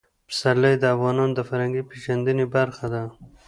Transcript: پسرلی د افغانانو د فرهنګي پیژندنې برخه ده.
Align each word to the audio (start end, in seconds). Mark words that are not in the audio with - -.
پسرلی 0.29 0.75
د 0.79 0.83
افغانانو 0.95 1.35
د 1.35 1.39
فرهنګي 1.49 1.83
پیژندنې 1.91 2.45
برخه 2.55 2.85
ده. 2.93 3.03